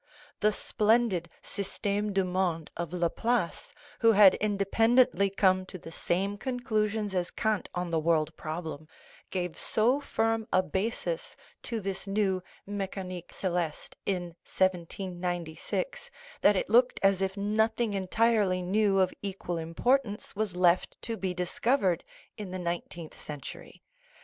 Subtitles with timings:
[0.39, 7.13] The splendid Systeme du Monde of Laplace, who had independently come to the same conclusions
[7.13, 8.87] as Kant on the world problem,
[9.29, 16.09] gave so firm a basis to this new Mecanique Celeste in 1796
[16.41, 21.31] that it looked as if nothing entirely new of equal importance was left to be
[21.35, 22.03] discovered
[22.39, 23.83] in the nineteenth century.